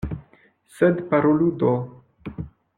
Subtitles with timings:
[0.77, 1.77] Sed parolu do.